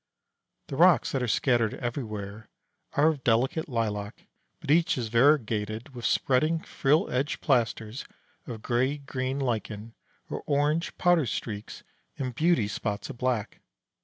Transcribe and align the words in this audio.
The 0.65 0.75
rocks 0.77 1.11
that 1.11 1.21
are 1.21 1.27
scattered 1.27 1.75
everywhere 1.75 2.49
are 2.93 3.09
of 3.09 3.15
a 3.17 3.17
delicate 3.19 3.69
lilac, 3.69 4.25
but 4.59 4.71
each 4.71 4.97
is 4.97 5.09
variegated 5.09 5.93
with 5.93 6.05
spreading 6.05 6.57
frill 6.63 7.07
edged 7.11 7.39
plasters 7.41 8.05
of 8.47 8.63
gray 8.63 8.97
green 8.97 9.37
lichen 9.37 9.93
or 10.27 10.41
orange 10.47 10.97
powder 10.97 11.27
streaks 11.27 11.83
and 12.17 12.33
beauty 12.33 12.67
spots 12.67 13.11
of 13.11 13.19
black. 13.19 13.61